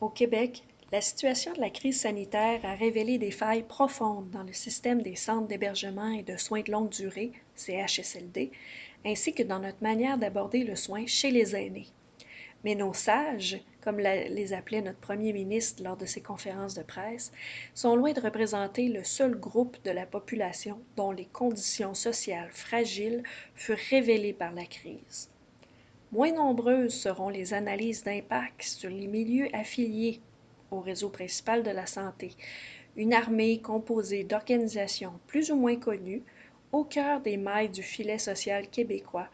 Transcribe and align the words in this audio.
Au 0.00 0.08
Québec, 0.08 0.62
la 0.92 1.02
situation 1.02 1.52
de 1.52 1.60
la 1.60 1.68
crise 1.68 2.00
sanitaire 2.00 2.64
a 2.64 2.74
révélé 2.74 3.18
des 3.18 3.30
failles 3.30 3.64
profondes 3.64 4.30
dans 4.30 4.42
le 4.42 4.54
système 4.54 5.02
des 5.02 5.14
centres 5.14 5.46
d'hébergement 5.46 6.10
et 6.10 6.22
de 6.22 6.38
soins 6.38 6.62
de 6.62 6.72
longue 6.72 6.88
durée, 6.88 7.32
CHSLD, 7.54 8.50
ainsi 9.04 9.34
que 9.34 9.42
dans 9.42 9.58
notre 9.58 9.82
manière 9.82 10.16
d'aborder 10.16 10.64
le 10.64 10.74
soin 10.74 11.04
chez 11.06 11.30
les 11.30 11.54
aînés. 11.54 11.88
Mais 12.64 12.74
nos 12.74 12.94
sages, 12.94 13.60
comme 13.82 13.98
les 13.98 14.54
appelait 14.54 14.80
notre 14.80 15.00
premier 15.00 15.34
ministre 15.34 15.82
lors 15.82 15.98
de 15.98 16.06
ses 16.06 16.22
conférences 16.22 16.74
de 16.74 16.82
presse, 16.82 17.30
sont 17.74 17.94
loin 17.94 18.14
de 18.14 18.20
représenter 18.22 18.88
le 18.88 19.04
seul 19.04 19.34
groupe 19.34 19.76
de 19.84 19.90
la 19.90 20.06
population 20.06 20.80
dont 20.96 21.12
les 21.12 21.26
conditions 21.26 21.92
sociales 21.92 22.50
fragiles 22.52 23.22
furent 23.54 23.76
révélées 23.90 24.32
par 24.32 24.52
la 24.52 24.64
crise. 24.64 25.28
Moins 26.12 26.32
nombreuses 26.32 26.94
seront 26.94 27.28
les 27.28 27.54
analyses 27.54 28.02
d'impact 28.02 28.62
sur 28.62 28.90
les 28.90 29.06
milieux 29.06 29.48
affiliés 29.54 30.20
au 30.72 30.80
réseau 30.80 31.08
principal 31.08 31.62
de 31.62 31.70
la 31.70 31.86
santé, 31.86 32.32
une 32.96 33.14
armée 33.14 33.60
composée 33.60 34.24
d'organisations 34.24 35.12
plus 35.28 35.52
ou 35.52 35.56
moins 35.56 35.76
connues 35.76 36.24
au 36.72 36.82
cœur 36.82 37.20
des 37.20 37.36
mailles 37.36 37.68
du 37.68 37.84
filet 37.84 38.18
social 38.18 38.68
québécois 38.68 39.28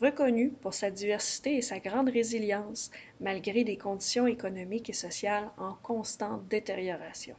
reconnu 0.00 0.48
pour 0.48 0.72
sa 0.72 0.90
diversité 0.90 1.56
et 1.56 1.62
sa 1.62 1.80
grande 1.80 2.08
résilience 2.08 2.90
malgré 3.20 3.62
des 3.62 3.76
conditions 3.76 4.26
économiques 4.26 4.88
et 4.88 4.94
sociales 4.94 5.50
en 5.58 5.74
constante 5.82 6.48
détérioration. 6.48 7.36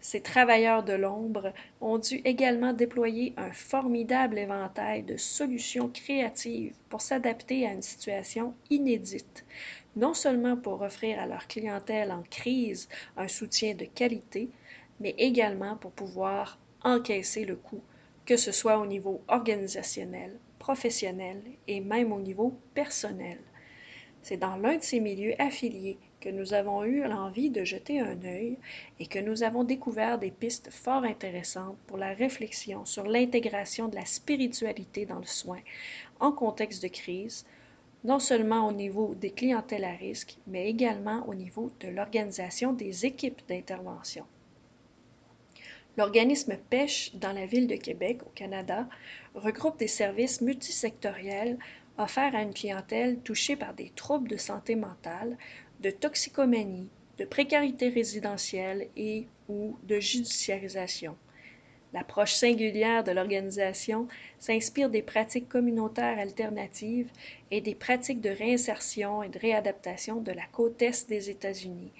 Ces 0.00 0.20
travailleurs 0.20 0.84
de 0.84 0.92
l'ombre 0.92 1.52
ont 1.80 1.98
dû 1.98 2.16
également 2.24 2.72
déployer 2.72 3.34
un 3.36 3.50
formidable 3.50 4.38
éventail 4.38 5.02
de 5.02 5.16
solutions 5.16 5.88
créatives 5.88 6.76
pour 6.88 7.00
s'adapter 7.00 7.66
à 7.66 7.72
une 7.72 7.82
situation 7.82 8.54
inédite, 8.70 9.44
non 9.96 10.14
seulement 10.14 10.56
pour 10.56 10.82
offrir 10.82 11.18
à 11.18 11.26
leur 11.26 11.48
clientèle 11.48 12.12
en 12.12 12.22
crise 12.30 12.88
un 13.16 13.26
soutien 13.26 13.74
de 13.74 13.86
qualité, 13.86 14.48
mais 15.00 15.14
également 15.18 15.76
pour 15.76 15.90
pouvoir 15.90 16.58
encaisser 16.84 17.44
le 17.44 17.56
coût, 17.56 17.82
que 18.24 18.36
ce 18.36 18.52
soit 18.52 18.78
au 18.78 18.86
niveau 18.86 19.20
organisationnel, 19.26 20.38
professionnel 20.60 21.42
et 21.66 21.80
même 21.80 22.12
au 22.12 22.20
niveau 22.20 22.56
personnel. 22.74 23.38
C'est 24.22 24.36
dans 24.36 24.56
l'un 24.56 24.76
de 24.76 24.82
ces 24.82 25.00
milieux 25.00 25.34
affiliés 25.40 25.98
que 26.20 26.28
nous 26.28 26.54
avons 26.54 26.84
eu 26.84 27.02
l'envie 27.02 27.50
de 27.50 27.64
jeter 27.64 28.00
un 28.00 28.22
œil 28.24 28.56
et 28.98 29.06
que 29.06 29.18
nous 29.18 29.42
avons 29.42 29.64
découvert 29.64 30.18
des 30.18 30.30
pistes 30.30 30.70
fort 30.70 31.04
intéressantes 31.04 31.76
pour 31.86 31.96
la 31.96 32.12
réflexion 32.12 32.84
sur 32.84 33.04
l'intégration 33.04 33.88
de 33.88 33.96
la 33.96 34.04
spiritualité 34.04 35.06
dans 35.06 35.18
le 35.18 35.26
soin 35.26 35.60
en 36.20 36.32
contexte 36.32 36.82
de 36.82 36.88
crise, 36.88 37.46
non 38.04 38.18
seulement 38.18 38.68
au 38.68 38.72
niveau 38.72 39.14
des 39.14 39.30
clientèles 39.30 39.84
à 39.84 39.92
risque, 39.92 40.36
mais 40.46 40.68
également 40.68 41.26
au 41.28 41.34
niveau 41.34 41.70
de 41.80 41.88
l'organisation 41.88 42.72
des 42.72 43.06
équipes 43.06 43.42
d'intervention. 43.48 44.24
L'organisme 45.96 46.56
Pêche 46.70 47.12
dans 47.14 47.32
la 47.32 47.46
ville 47.46 47.66
de 47.66 47.74
Québec, 47.74 48.20
au 48.24 48.30
Canada, 48.34 48.88
regroupe 49.34 49.78
des 49.78 49.88
services 49.88 50.40
multisectoriels 50.40 51.58
offerts 51.98 52.36
à 52.36 52.42
une 52.42 52.54
clientèle 52.54 53.18
touchée 53.18 53.56
par 53.56 53.74
des 53.74 53.90
troubles 53.90 54.28
de 54.28 54.36
santé 54.36 54.76
mentale, 54.76 55.36
de 55.80 55.90
toxicomanie, 55.90 56.88
de 57.18 57.24
précarité 57.24 57.88
résidentielle 57.88 58.88
et 58.96 59.26
ou 59.48 59.76
de 59.84 60.00
judiciarisation. 60.00 61.16
L'approche 61.92 62.34
singulière 62.34 63.04
de 63.04 63.12
l'organisation 63.12 64.08
s'inspire 64.38 64.90
des 64.90 65.02
pratiques 65.02 65.48
communautaires 65.48 66.18
alternatives 66.18 67.10
et 67.50 67.60
des 67.60 67.74
pratiques 67.74 68.20
de 68.20 68.28
réinsertion 68.30 69.22
et 69.22 69.28
de 69.28 69.38
réadaptation 69.38 70.20
de 70.20 70.32
la 70.32 70.44
côte 70.52 70.82
est 70.82 71.08
des 71.08 71.30
États-Unis 71.30 71.92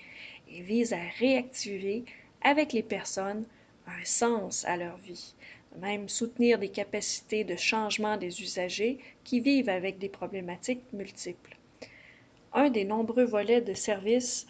et 0.50 0.60
vise 0.60 0.92
à 0.92 1.00
réactiver 1.18 2.04
avec 2.42 2.72
les 2.72 2.82
personnes 2.82 3.44
un 3.86 4.04
sens 4.04 4.64
à 4.64 4.76
leur 4.76 4.98
vie, 4.98 5.34
même 5.80 6.08
soutenir 6.08 6.58
des 6.58 6.68
capacités 6.68 7.44
de 7.44 7.56
changement 7.56 8.16
des 8.16 8.42
usagers 8.42 8.98
qui 9.24 9.40
vivent 9.40 9.68
avec 9.68 9.98
des 9.98 10.08
problématiques 10.08 10.92
multiples. 10.92 11.57
Un 12.54 12.70
des 12.70 12.84
nombreux 12.84 13.24
volets 13.24 13.60
de 13.60 13.74
service 13.74 14.46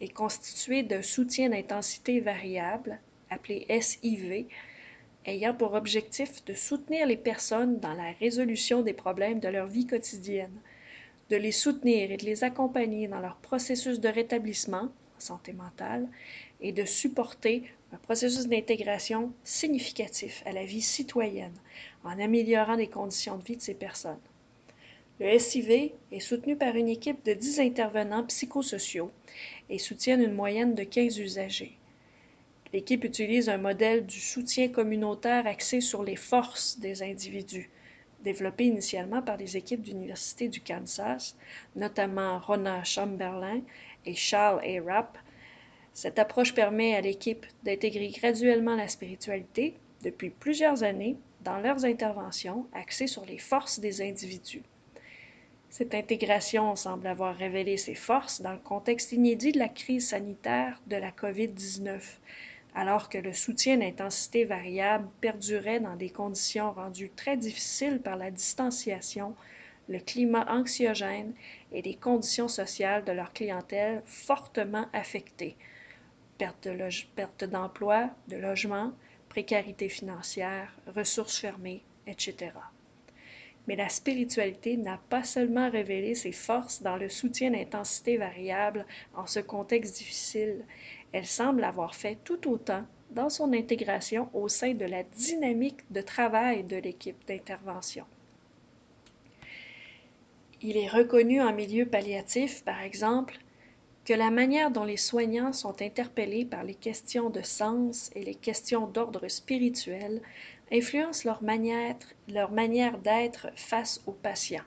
est 0.00 0.12
constitué 0.12 0.84
d'un 0.84 1.02
soutien 1.02 1.48
d'intensité 1.48 2.20
variable, 2.20 3.00
appelé 3.30 3.66
SIV, 3.80 4.46
ayant 5.24 5.52
pour 5.54 5.74
objectif 5.74 6.44
de 6.44 6.54
soutenir 6.54 7.04
les 7.06 7.16
personnes 7.16 7.80
dans 7.80 7.94
la 7.94 8.12
résolution 8.20 8.82
des 8.82 8.92
problèmes 8.92 9.40
de 9.40 9.48
leur 9.48 9.66
vie 9.66 9.86
quotidienne, 9.88 10.56
de 11.28 11.36
les 11.36 11.50
soutenir 11.50 12.12
et 12.12 12.16
de 12.16 12.24
les 12.24 12.44
accompagner 12.44 13.08
dans 13.08 13.18
leur 13.20 13.36
processus 13.36 13.98
de 13.98 14.08
rétablissement 14.08 14.88
en 15.16 15.20
santé 15.20 15.52
mentale 15.52 16.06
et 16.60 16.70
de 16.70 16.84
supporter 16.84 17.64
un 17.92 17.96
processus 17.96 18.46
d'intégration 18.46 19.32
significatif 19.42 20.44
à 20.46 20.52
la 20.52 20.64
vie 20.64 20.82
citoyenne 20.82 21.54
en 22.04 22.20
améliorant 22.20 22.76
les 22.76 22.88
conditions 22.88 23.36
de 23.36 23.42
vie 23.42 23.56
de 23.56 23.62
ces 23.62 23.74
personnes. 23.74 24.20
Le 25.18 25.38
SIV 25.38 25.92
est 26.12 26.20
soutenu 26.20 26.56
par 26.56 26.76
une 26.76 26.90
équipe 26.90 27.24
de 27.24 27.32
10 27.32 27.60
intervenants 27.60 28.24
psychosociaux 28.24 29.10
et 29.70 29.78
soutient 29.78 30.20
une 30.20 30.34
moyenne 30.34 30.74
de 30.74 30.84
15 30.84 31.18
usagers. 31.18 31.78
L'équipe 32.74 33.02
utilise 33.02 33.48
un 33.48 33.56
modèle 33.56 34.04
du 34.04 34.20
soutien 34.20 34.68
communautaire 34.68 35.46
axé 35.46 35.80
sur 35.80 36.02
les 36.02 36.16
forces 36.16 36.78
des 36.80 37.02
individus, 37.02 37.70
développé 38.24 38.66
initialement 38.66 39.22
par 39.22 39.38
les 39.38 39.56
équipes 39.56 39.80
d'Université 39.80 40.48
du 40.48 40.60
Kansas, 40.60 41.34
notamment 41.76 42.38
Rona 42.38 42.84
Chamberlain 42.84 43.62
et 44.04 44.14
Charles 44.14 44.60
A. 44.66 44.82
Rapp, 44.82 45.16
cette 45.94 46.18
approche 46.18 46.52
permet 46.52 46.94
à 46.94 47.00
l'équipe 47.00 47.46
d'intégrer 47.62 48.08
graduellement 48.08 48.76
la 48.76 48.88
spiritualité 48.88 49.72
depuis 50.02 50.28
plusieurs 50.28 50.82
années 50.82 51.16
dans 51.42 51.56
leurs 51.58 51.86
interventions 51.86 52.66
axées 52.74 53.06
sur 53.06 53.24
les 53.24 53.38
forces 53.38 53.80
des 53.80 54.02
individus. 54.02 54.62
Cette 55.78 55.94
intégration 55.94 56.74
semble 56.74 57.06
avoir 57.06 57.36
révélé 57.36 57.76
ses 57.76 57.94
forces 57.94 58.40
dans 58.40 58.52
le 58.54 58.58
contexte 58.58 59.12
inédit 59.12 59.52
de 59.52 59.58
la 59.58 59.68
crise 59.68 60.08
sanitaire 60.08 60.80
de 60.86 60.96
la 60.96 61.10
COVID-19, 61.10 62.00
alors 62.74 63.10
que 63.10 63.18
le 63.18 63.34
soutien 63.34 63.76
d'intensité 63.76 64.46
variable 64.46 65.06
perdurait 65.20 65.80
dans 65.80 65.94
des 65.94 66.08
conditions 66.08 66.72
rendues 66.72 67.10
très 67.14 67.36
difficiles 67.36 68.00
par 68.00 68.16
la 68.16 68.30
distanciation, 68.30 69.34
le 69.90 69.98
climat 69.98 70.46
anxiogène 70.50 71.34
et 71.72 71.82
les 71.82 71.96
conditions 71.96 72.48
sociales 72.48 73.04
de 73.04 73.12
leur 73.12 73.34
clientèle 73.34 74.00
fortement 74.06 74.86
affectées, 74.94 75.58
perte 76.38 77.44
d'emploi, 77.44 78.08
de, 78.28 78.36
logement, 78.36 78.92
précarité 79.28 79.90
financière, 79.90 80.74
ressources 80.86 81.38
fermées, 81.38 81.82
etc. 82.06 82.52
Mais 83.66 83.76
la 83.76 83.88
spiritualité 83.88 84.76
n'a 84.76 85.00
pas 85.10 85.24
seulement 85.24 85.70
révélé 85.70 86.14
ses 86.14 86.32
forces 86.32 86.82
dans 86.82 86.96
le 86.96 87.08
soutien 87.08 87.50
d'intensité 87.50 88.16
variable 88.16 88.86
en 89.14 89.26
ce 89.26 89.40
contexte 89.40 89.96
difficile, 89.96 90.64
elle 91.12 91.26
semble 91.26 91.64
avoir 91.64 91.94
fait 91.94 92.18
tout 92.24 92.48
autant 92.50 92.84
dans 93.10 93.28
son 93.30 93.52
intégration 93.52 94.28
au 94.34 94.48
sein 94.48 94.74
de 94.74 94.84
la 94.84 95.02
dynamique 95.02 95.80
de 95.90 96.00
travail 96.00 96.64
de 96.64 96.76
l'équipe 96.76 97.26
d'intervention. 97.26 98.04
Il 100.62 100.76
est 100.76 100.88
reconnu 100.88 101.40
en 101.40 101.52
milieu 101.52 101.86
palliatif, 101.86 102.64
par 102.64 102.80
exemple, 102.82 103.38
que 104.06 104.14
la 104.14 104.30
manière 104.30 104.70
dont 104.70 104.84
les 104.84 104.96
soignants 104.96 105.52
sont 105.52 105.82
interpellés 105.82 106.44
par 106.44 106.62
les 106.62 106.76
questions 106.76 107.28
de 107.28 107.42
sens 107.42 108.08
et 108.14 108.22
les 108.22 108.36
questions 108.36 108.86
d'ordre 108.86 109.26
spirituel 109.26 110.22
influence 110.70 111.24
leur 111.24 111.42
manière, 111.42 112.98
d'être 112.98 113.48
face 113.56 114.00
aux 114.06 114.12
patients. 114.12 114.62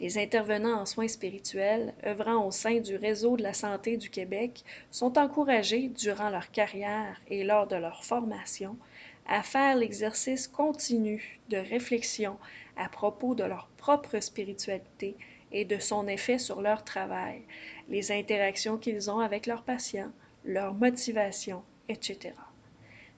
Les 0.00 0.18
intervenants 0.18 0.82
en 0.82 0.84
soins 0.84 1.08
spirituels 1.08 1.94
œuvrant 2.04 2.46
au 2.46 2.50
sein 2.50 2.80
du 2.80 2.96
réseau 2.96 3.38
de 3.38 3.42
la 3.42 3.54
santé 3.54 3.96
du 3.96 4.10
Québec 4.10 4.64
sont 4.90 5.16
encouragés 5.16 5.88
durant 5.88 6.28
leur 6.28 6.50
carrière 6.50 7.18
et 7.28 7.42
lors 7.42 7.66
de 7.66 7.76
leur 7.76 8.04
formation 8.04 8.76
à 9.26 9.42
faire 9.42 9.76
l'exercice 9.76 10.46
continu 10.46 11.40
de 11.48 11.56
réflexion 11.56 12.36
à 12.76 12.90
propos 12.90 13.34
de 13.34 13.44
leur 13.44 13.68
propre 13.78 14.20
spiritualité 14.20 15.16
et 15.56 15.64
de 15.64 15.78
son 15.78 16.06
effet 16.06 16.38
sur 16.38 16.60
leur 16.60 16.84
travail, 16.84 17.40
les 17.88 18.12
interactions 18.12 18.76
qu'ils 18.76 19.10
ont 19.10 19.20
avec 19.20 19.46
leurs 19.46 19.62
patients, 19.62 20.12
leur 20.44 20.74
motivation, 20.74 21.62
etc. 21.88 22.34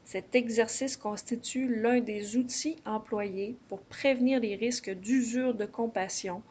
Cet 0.04 0.36
exercice 0.36 0.96
constitue 0.96 1.66
l'un 1.82 1.98
des 1.98 2.36
outils 2.36 2.76
employés 2.86 3.56
pour 3.68 3.80
prévenir 3.80 4.38
les 4.38 4.54
risques 4.54 4.94
d'usure 4.94 5.52
de 5.52 5.66
compassion, 5.66 6.42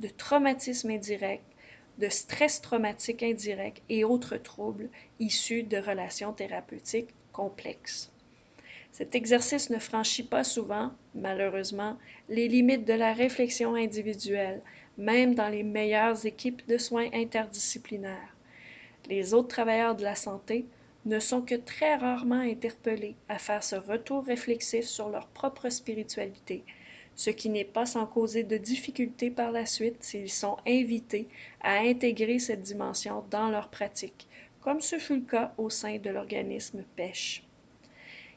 de 0.00 0.08
traumatisme 0.08 0.90
indirect, 0.90 1.44
de 1.98 2.08
stress 2.08 2.62
traumatique 2.62 3.22
indirect 3.22 3.82
et 3.90 4.02
autres 4.02 4.38
troubles 4.38 4.88
issus 5.20 5.62
de 5.62 5.76
relations 5.76 6.32
thérapeutiques 6.32 7.14
complexes. 7.32 8.10
Cet 8.92 9.14
exercice 9.14 9.70
ne 9.70 9.78
franchit 9.78 10.22
pas 10.22 10.44
souvent, 10.44 10.92
malheureusement, 11.14 11.98
les 12.28 12.48
limites 12.48 12.86
de 12.86 12.94
la 12.94 13.12
réflexion 13.12 13.74
individuelle, 13.74 14.62
même 14.98 15.34
dans 15.34 15.48
les 15.48 15.62
meilleures 15.62 16.24
équipes 16.26 16.66
de 16.68 16.78
soins 16.78 17.08
interdisciplinaires. 17.12 18.36
Les 19.08 19.34
autres 19.34 19.48
travailleurs 19.48 19.96
de 19.96 20.02
la 20.02 20.14
santé 20.14 20.66
ne 21.04 21.18
sont 21.18 21.42
que 21.42 21.54
très 21.54 21.96
rarement 21.96 22.40
interpellés 22.40 23.16
à 23.28 23.38
faire 23.38 23.62
ce 23.62 23.76
retour 23.76 24.24
réflexif 24.24 24.86
sur 24.86 25.10
leur 25.10 25.26
propre 25.28 25.68
spiritualité, 25.68 26.64
ce 27.14 27.30
qui 27.30 27.50
n'est 27.50 27.64
pas 27.64 27.86
sans 27.86 28.06
causer 28.06 28.42
de 28.42 28.56
difficultés 28.56 29.30
par 29.30 29.52
la 29.52 29.66
suite 29.66 30.02
s'ils 30.02 30.30
sont 30.30 30.56
invités 30.66 31.28
à 31.60 31.78
intégrer 31.80 32.38
cette 32.38 32.62
dimension 32.62 33.24
dans 33.30 33.50
leur 33.50 33.68
pratique, 33.68 34.26
comme 34.60 34.80
ce 34.80 34.98
fut 34.98 35.16
le 35.16 35.26
cas 35.26 35.52
au 35.58 35.68
sein 35.68 35.98
de 35.98 36.10
l'organisme 36.10 36.82
Pêche. 36.96 37.42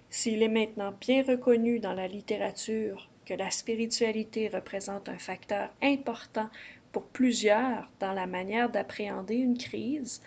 S'il 0.09 0.43
est 0.43 0.49
maintenant 0.49 0.93
bien 0.99 1.23
reconnu 1.23 1.79
dans 1.79 1.93
la 1.93 2.07
littérature 2.07 3.09
que 3.27 3.33
la 3.33 3.51
spiritualité 3.51 4.47
représente 4.47 5.09
un 5.09 5.17
facteur 5.17 5.69
important 5.83 6.49
pour 6.93 7.03
plusieurs 7.03 7.89
dans 7.99 8.13
la 8.13 8.25
manière 8.25 8.69
d'appréhender 8.69 9.35
une 9.35 9.57
crise, 9.57 10.21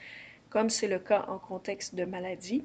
comme 0.51 0.69
c'est 0.69 0.87
le 0.87 0.99
cas 0.99 1.25
en 1.29 1.39
contexte 1.39 1.95
de 1.95 2.05
maladie, 2.05 2.63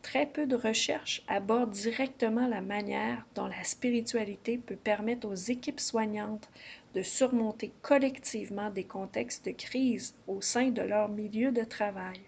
très 0.00 0.24
peu 0.24 0.46
de 0.46 0.56
recherches 0.56 1.22
abordent 1.28 1.72
directement 1.72 2.48
la 2.48 2.62
manière 2.62 3.26
dont 3.34 3.46
la 3.46 3.62
spiritualité 3.62 4.56
peut 4.56 4.76
permettre 4.76 5.28
aux 5.28 5.34
équipes 5.34 5.80
soignantes 5.80 6.48
de 6.94 7.02
surmonter 7.02 7.70
collectivement 7.82 8.70
des 8.70 8.84
contextes 8.84 9.44
de 9.44 9.50
crise 9.52 10.14
au 10.26 10.40
sein 10.40 10.70
de 10.70 10.80
leur 10.80 11.10
milieu 11.10 11.52
de 11.52 11.62
travail. 11.64 12.20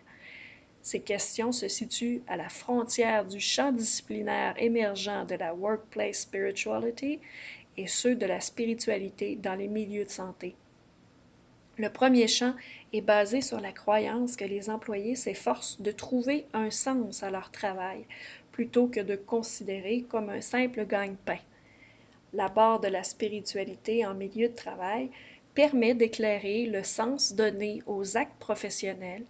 Ces 0.82 1.00
questions 1.00 1.52
se 1.52 1.68
situent 1.68 2.22
à 2.26 2.36
la 2.36 2.48
frontière 2.48 3.26
du 3.26 3.38
champ 3.38 3.70
disciplinaire 3.70 4.54
émergent 4.56 5.26
de 5.26 5.34
la 5.34 5.54
workplace 5.54 6.20
spirituality 6.20 7.20
et 7.76 7.86
ceux 7.86 8.14
de 8.14 8.26
la 8.26 8.40
spiritualité 8.40 9.36
dans 9.36 9.54
les 9.54 9.68
milieux 9.68 10.04
de 10.04 10.10
santé. 10.10 10.54
Le 11.76 11.90
premier 11.90 12.28
champ 12.28 12.54
est 12.92 13.00
basé 13.00 13.40
sur 13.40 13.60
la 13.60 13.72
croyance 13.72 14.36
que 14.36 14.44
les 14.44 14.68
employés 14.68 15.16
s'efforcent 15.16 15.80
de 15.80 15.92
trouver 15.92 16.46
un 16.52 16.70
sens 16.70 17.22
à 17.22 17.30
leur 17.30 17.50
travail 17.50 18.04
plutôt 18.52 18.86
que 18.86 19.00
de 19.00 19.16
considérer 19.16 20.02
comme 20.02 20.28
un 20.28 20.40
simple 20.40 20.86
gagne-pain. 20.86 21.38
La 22.32 22.48
barre 22.48 22.80
de 22.80 22.88
la 22.88 23.02
spiritualité 23.02 24.04
en 24.04 24.14
milieu 24.14 24.48
de 24.48 24.54
travail 24.54 25.10
permet 25.54 25.94
d'éclairer 25.94 26.66
le 26.66 26.82
sens 26.82 27.32
donné 27.34 27.82
aux 27.86 28.16
actes 28.16 28.38
professionnels 28.38 29.24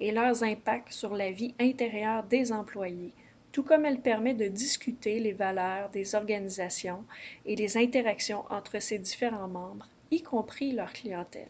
et 0.00 0.10
leurs 0.10 0.42
impacts 0.42 0.92
sur 0.92 1.14
la 1.14 1.30
vie 1.30 1.54
intérieure 1.60 2.24
des 2.24 2.52
employés, 2.52 3.12
tout 3.52 3.62
comme 3.62 3.84
elle 3.84 4.00
permet 4.00 4.34
de 4.34 4.48
discuter 4.48 5.18
les 5.20 5.32
valeurs 5.32 5.88
des 5.90 6.14
organisations 6.14 7.04
et 7.44 7.56
les 7.56 7.76
interactions 7.76 8.44
entre 8.50 8.80
ses 8.80 8.98
différents 8.98 9.48
membres, 9.48 9.88
y 10.10 10.22
compris 10.22 10.72
leur 10.72 10.92
clientèle. 10.92 11.48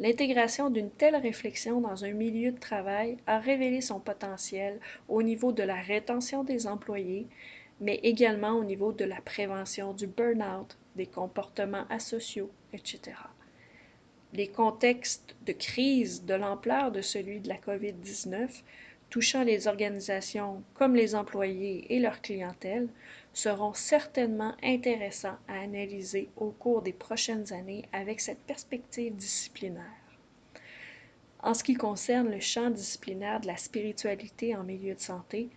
L'intégration 0.00 0.70
d'une 0.70 0.90
telle 0.90 1.16
réflexion 1.16 1.80
dans 1.80 2.04
un 2.04 2.12
milieu 2.12 2.52
de 2.52 2.58
travail 2.58 3.16
a 3.26 3.40
révélé 3.40 3.80
son 3.80 3.98
potentiel 3.98 4.78
au 5.08 5.22
niveau 5.22 5.50
de 5.50 5.64
la 5.64 5.80
rétention 5.80 6.44
des 6.44 6.68
employés, 6.68 7.26
mais 7.80 7.96
également 8.04 8.52
au 8.52 8.64
niveau 8.64 8.92
de 8.92 9.04
la 9.04 9.20
prévention 9.20 9.92
du 9.92 10.06
burn-out, 10.06 10.76
des 10.94 11.06
comportements 11.06 11.86
asociaux, 11.90 12.50
etc. 12.72 13.16
Les 14.32 14.48
contextes 14.48 15.34
de 15.46 15.52
crise 15.52 16.24
de 16.24 16.34
l'ampleur 16.34 16.92
de 16.92 17.00
celui 17.00 17.40
de 17.40 17.48
la 17.48 17.56
COVID-19 17.56 18.62
touchant 19.10 19.42
les 19.42 19.66
organisations 19.68 20.62
comme 20.74 20.94
les 20.94 21.14
employés 21.14 21.86
et 21.94 21.98
leur 21.98 22.20
clientèle 22.20 22.88
seront 23.32 23.72
certainement 23.72 24.54
intéressants 24.62 25.38
à 25.48 25.60
analyser 25.60 26.28
au 26.36 26.50
cours 26.50 26.82
des 26.82 26.92
prochaines 26.92 27.52
années 27.52 27.84
avec 27.92 28.20
cette 28.20 28.40
perspective 28.40 29.14
disciplinaire. 29.16 29.84
En 31.40 31.54
ce 31.54 31.62
qui 31.64 31.74
concerne 31.74 32.30
le 32.30 32.40
champ 32.40 32.68
disciplinaire 32.68 33.40
de 33.40 33.46
la 33.46 33.56
spiritualité 33.56 34.56
en 34.56 34.64
milieu 34.64 34.94
de 34.94 35.00
santé, 35.00 35.48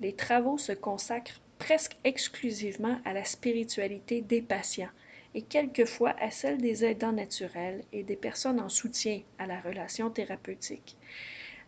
les 0.00 0.12
travaux 0.14 0.58
se 0.58 0.72
consacrent 0.72 1.40
presque 1.58 1.96
exclusivement 2.04 3.00
à 3.04 3.12
la 3.14 3.24
spiritualité 3.24 4.20
des 4.20 4.42
patients 4.42 4.90
et 5.34 5.42
quelquefois 5.42 6.14
à 6.20 6.30
celle 6.30 6.58
des 6.58 6.84
aidants 6.84 7.12
naturels 7.12 7.82
et 7.92 8.02
des 8.02 8.16
personnes 8.16 8.60
en 8.60 8.68
soutien 8.68 9.20
à 9.38 9.46
la 9.46 9.60
relation 9.60 10.10
thérapeutique. 10.10 10.96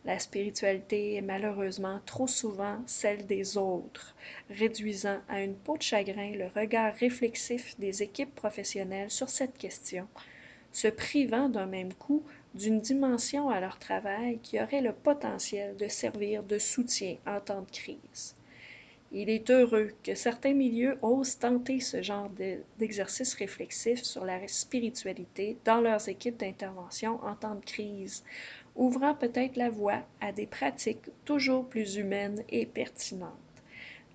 La 0.04 0.18
spiritualité 0.18 1.14
est 1.14 1.22
malheureusement 1.22 1.98
trop 2.04 2.26
souvent 2.26 2.82
celle 2.86 3.24
des 3.26 3.56
autres, 3.56 4.14
réduisant 4.50 5.18
à 5.28 5.40
une 5.40 5.54
peau 5.56 5.78
de 5.78 5.82
chagrin 5.82 6.32
le 6.32 6.48
regard 6.48 6.94
réflexif 6.96 7.78
des 7.78 8.02
équipes 8.02 8.34
professionnelles 8.34 9.10
sur 9.10 9.30
cette 9.30 9.56
question, 9.56 10.06
se 10.72 10.88
privant 10.88 11.48
d'un 11.48 11.66
même 11.66 11.94
coup 11.94 12.22
d'une 12.54 12.80
dimension 12.80 13.48
à 13.48 13.60
leur 13.60 13.78
travail 13.78 14.38
qui 14.42 14.60
aurait 14.60 14.82
le 14.82 14.92
potentiel 14.92 15.74
de 15.78 15.88
servir 15.88 16.42
de 16.42 16.58
soutien 16.58 17.16
en 17.26 17.40
temps 17.40 17.62
de 17.62 17.70
crise. 17.70 18.36
Il 19.16 19.30
est 19.30 19.48
heureux 19.48 19.92
que 20.02 20.16
certains 20.16 20.54
milieux 20.54 20.98
osent 21.00 21.38
tenter 21.38 21.78
ce 21.78 22.02
genre 22.02 22.28
d'exercice 22.80 23.34
réflexif 23.34 24.02
sur 24.02 24.24
la 24.24 24.48
spiritualité 24.48 25.56
dans 25.64 25.80
leurs 25.80 26.08
équipes 26.08 26.38
d'intervention 26.40 27.22
en 27.22 27.36
temps 27.36 27.54
de 27.54 27.64
crise, 27.64 28.24
ouvrant 28.74 29.14
peut-être 29.14 29.54
la 29.54 29.70
voie 29.70 30.02
à 30.20 30.32
des 30.32 30.46
pratiques 30.46 31.10
toujours 31.24 31.68
plus 31.68 31.94
humaines 31.94 32.42
et 32.48 32.66
pertinentes. 32.66 33.30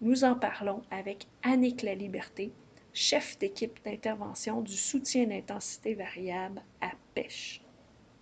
Nous 0.02 0.26
en 0.26 0.36
parlons 0.36 0.82
avec 0.92 1.28
Annick 1.44 1.82
Liberté, 1.84 2.52
chef 2.94 3.40
d'équipe 3.40 3.80
d'intervention 3.86 4.60
du 4.60 4.76
soutien 4.76 5.28
d'intensité 5.28 5.94
variable 5.94 6.62
à 6.82 6.92
Pêche. 7.16 7.62